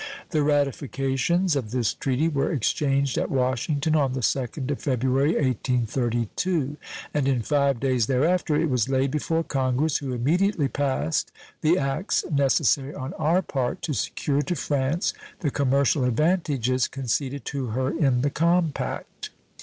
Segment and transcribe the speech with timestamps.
[0.31, 6.77] The ratifications of this treaty were exchanged at Washington on the second of February, 1832,
[7.13, 12.25] and in five days thereafter it was laid before Congress, who immediately passed the acts
[12.31, 18.21] necessary on our part to secure to France the commercial advantages conceded to her in
[18.21, 19.29] the compact.